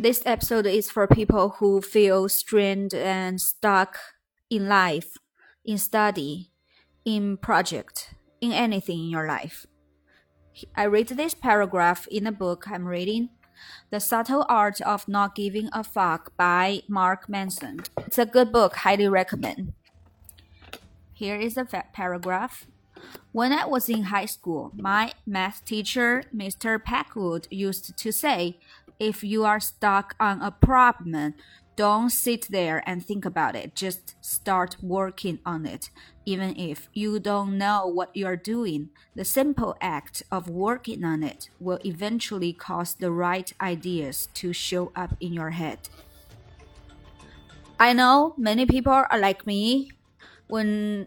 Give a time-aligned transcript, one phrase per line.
[0.00, 3.98] This episode is for people who feel strained and stuck
[4.48, 5.16] in life,
[5.64, 6.52] in study,
[7.04, 9.66] in project, in anything in your life.
[10.76, 13.30] I read this paragraph in a book I'm reading,
[13.90, 17.80] The Subtle Art of Not Giving a Fuck by Mark Manson.
[18.06, 19.72] It's a good book, highly recommend.
[21.12, 22.68] Here is a paragraph.
[23.32, 26.82] When I was in high school, my math teacher, Mr.
[26.82, 28.58] Packwood, used to say,
[28.98, 31.34] if you are stuck on a problem,
[31.76, 33.76] don't sit there and think about it.
[33.76, 35.90] Just start working on it.
[36.26, 41.50] Even if you don't know what you're doing, the simple act of working on it
[41.60, 45.88] will eventually cause the right ideas to show up in your head.
[47.78, 49.92] I know many people are like me.
[50.48, 51.06] When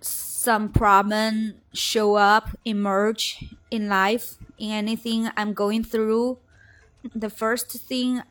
[0.00, 6.38] some problem show up, emerge in life, in anything I'm going through,
[7.14, 8.22] the first thing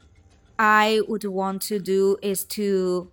[0.57, 3.11] I would want to do is to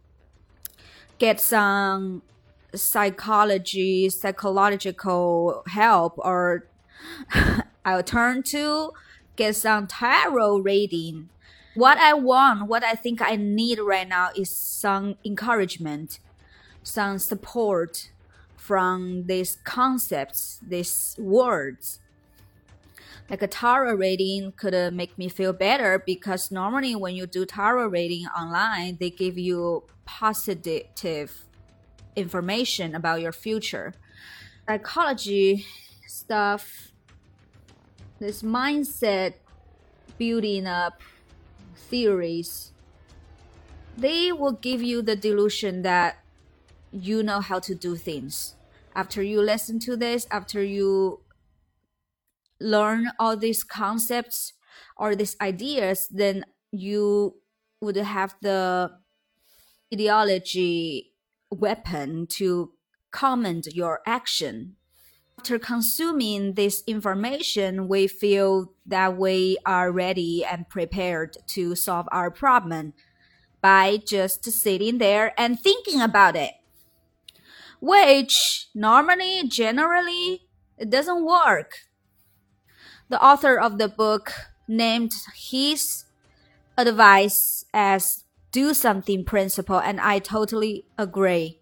[1.19, 2.23] get some
[2.75, 6.67] psychology, psychological help, or
[7.85, 8.93] I'll turn to
[9.37, 11.29] get some tarot reading.
[11.75, 16.21] What I want, what I think I need right now is some encouragement,
[16.83, 18.11] some support
[18.57, 22.01] from these concepts, these words
[23.29, 27.45] like a tarot reading could uh, make me feel better because normally when you do
[27.45, 31.45] tarot reading online, they give you positive
[32.15, 33.95] information about your future.
[34.69, 35.67] Psychology
[36.07, 36.93] stuff,
[38.19, 39.35] this mindset
[40.19, 41.03] building up
[41.75, 42.73] theories,
[43.97, 46.19] they will give you the delusion that
[46.93, 48.55] you know how to do things.
[48.95, 51.21] After you listen to this, after you
[52.61, 54.53] learn all these concepts
[54.97, 57.37] or these ideas, then you
[57.81, 58.91] would have the
[59.93, 61.13] ideology
[61.51, 62.73] weapon to
[63.11, 64.77] comment your action.
[65.39, 72.31] After consuming this information, we feel that we are ready and prepared to solve our
[72.31, 72.95] problem
[73.61, 76.53] by just sitting there and thinking about it.
[77.81, 80.49] Which normally, generally,
[80.79, 81.73] it doesn't work
[83.09, 84.33] the author of the book
[84.69, 86.05] named his
[86.77, 91.61] advice as do something principle, and I totally agree.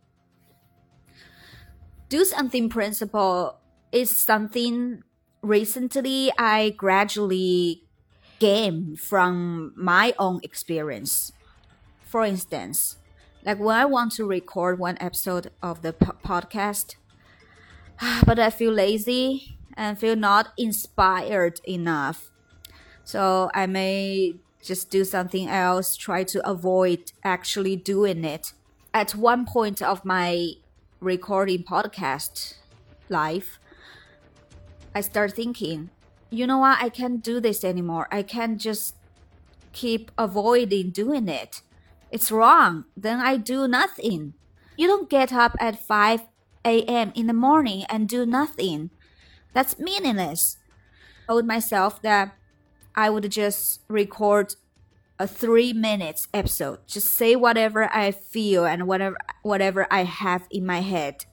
[2.08, 3.58] Do something principle
[3.90, 5.02] is something
[5.42, 7.84] recently I gradually
[8.38, 11.32] gained from my own experience.
[12.06, 12.96] For instance,
[13.44, 16.96] like when I want to record one episode of the po podcast,
[18.26, 22.30] but I feel lazy and feel not inspired enough.
[23.04, 28.52] So I may just do something else, try to avoid actually doing it.
[28.92, 30.52] At one point of my
[31.00, 32.54] recording podcast
[33.08, 33.58] life,
[34.94, 35.90] I start thinking,
[36.30, 38.08] you know what, I can't do this anymore.
[38.10, 38.94] I can't just
[39.72, 41.60] keep avoiding doing it.
[42.10, 42.84] It's wrong.
[42.96, 44.34] Then I do nothing.
[44.76, 46.20] You don't get up at 5
[46.64, 47.12] a.m.
[47.14, 48.90] in the morning and do nothing.
[49.54, 50.58] That's meaningless.
[51.22, 52.36] I told myself that
[52.94, 54.56] I would just record
[55.18, 56.80] a three minutes episode.
[56.86, 61.24] Just say whatever I feel and whatever whatever I have in my head.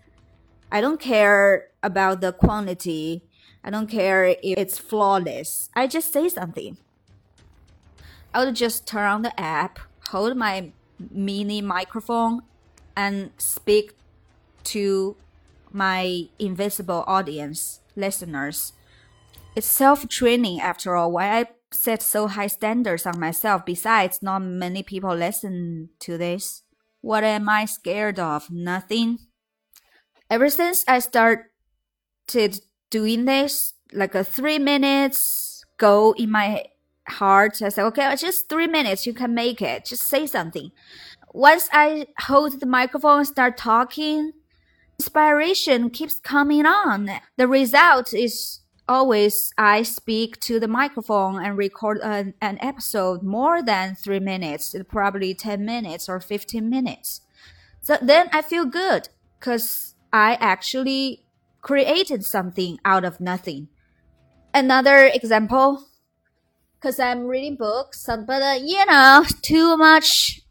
[0.72, 3.24] I don't care about the quantity.
[3.64, 5.70] I don't care if it's flawless.
[5.76, 6.78] I just say something.
[8.34, 9.80] I would just turn on the app,
[10.10, 10.72] hold my
[11.10, 12.44] mini microphone,
[12.96, 13.94] and speak
[14.66, 15.18] to
[15.74, 18.74] my invisible audience listeners.
[19.56, 21.12] It's self training after all.
[21.12, 23.66] Why I set so high standards on myself?
[23.66, 26.64] Besides, not many people listen to this.
[27.02, 28.50] What am I scared of?
[28.50, 29.20] Nothing.
[30.30, 31.46] Ever since I started
[32.90, 36.64] doing this, like a three minutes goal in my
[37.08, 39.86] heart, I said, okay, just three minutes, you can make it.
[39.86, 40.72] Just say something.
[41.34, 44.32] Once I hold the microphone and start talking,
[45.02, 47.10] inspiration keeps coming on.
[47.36, 53.64] The result is always I speak to the microphone and record an, an episode more
[53.64, 57.22] than three minutes, probably 10 minutes or 15 minutes.
[57.82, 59.10] So then I feel good
[59.40, 61.26] because I actually
[61.62, 63.70] created something out of nothing.
[64.54, 65.88] Another example,
[66.76, 70.42] because I'm reading books, but uh, you know, too much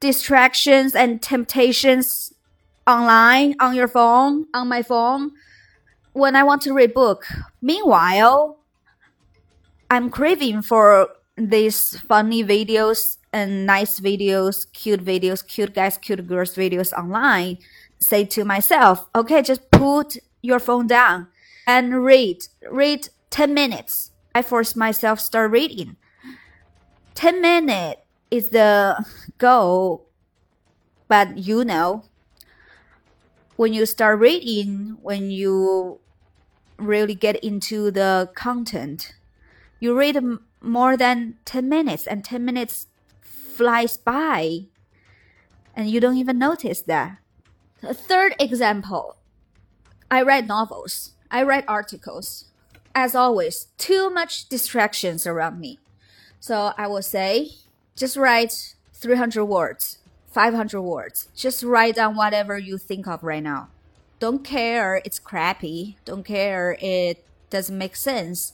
[0.00, 2.33] distractions and temptations
[2.86, 5.32] online on your phone, on my phone,
[6.12, 7.26] when I want to read book.
[7.60, 8.58] Meanwhile,
[9.90, 16.54] I'm craving for these funny videos and nice videos, cute videos, cute guys, cute girls
[16.54, 17.58] videos online,
[17.98, 21.28] say to myself, okay, just put your phone down
[21.66, 22.46] and read.
[22.70, 24.12] Read 10 minutes.
[24.34, 25.96] I force myself start reading.
[27.14, 29.04] 10 minutes is the
[29.38, 30.06] goal.
[31.08, 32.04] But you know,
[33.56, 36.00] when you start reading, when you
[36.76, 39.14] really get into the content,
[39.80, 40.18] you read
[40.60, 42.86] more than 10 minutes and 10 minutes
[43.20, 44.66] flies by
[45.76, 47.18] and you don't even notice that.
[47.82, 49.16] A third example,
[50.10, 51.12] I read novels.
[51.30, 52.46] I read articles.
[52.94, 55.80] As always, too much distractions around me.
[56.38, 57.50] So I will say,
[57.96, 59.98] just write 300 words,
[60.34, 61.28] 500 words.
[61.36, 63.68] Just write down whatever you think of right now.
[64.18, 65.96] Don't care it's crappy.
[66.04, 68.52] Don't care it doesn't make sense.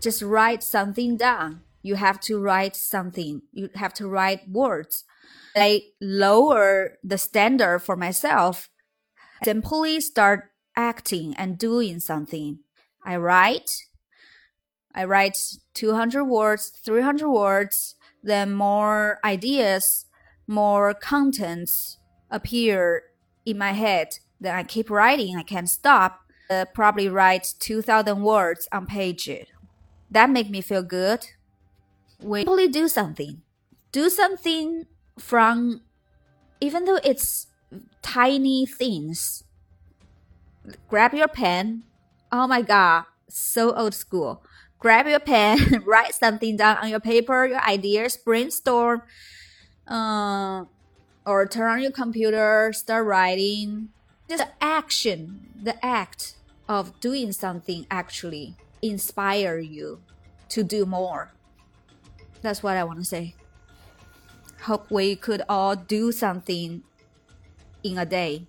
[0.00, 1.60] Just write something down.
[1.82, 3.42] You have to write something.
[3.52, 5.04] You have to write words.
[5.54, 8.68] I lower the standard for myself.
[9.44, 12.58] Simply start acting and doing something.
[13.04, 13.70] I write.
[14.94, 15.38] I write
[15.74, 20.06] 200 words, 300 words, then more ideas,
[20.46, 21.98] more contents
[22.30, 23.04] appear
[23.44, 24.18] in my head.
[24.40, 25.36] Then I keep writing.
[25.36, 26.20] I can't stop.
[26.50, 29.30] Uh, probably write 2,000 words on page.
[30.10, 31.26] That make me feel good.
[32.20, 33.42] We simply do something.
[33.92, 34.86] Do something
[35.18, 35.82] from,
[36.60, 37.46] even though it's
[38.02, 39.44] tiny things.
[40.88, 41.84] Grab your pen.
[42.30, 44.44] Oh my god, so old school.
[44.78, 49.02] Grab your pen, write something down on your paper, your ideas, brainstorm,
[49.88, 50.64] uh,
[51.26, 53.88] or turn on your computer, start writing.
[54.28, 56.36] Just action, the act
[56.68, 60.00] of doing something actually inspire you
[60.48, 61.32] to do more.
[62.40, 63.34] That's what I want to say.
[64.62, 66.82] Hope we could all do something
[67.82, 68.46] in a day.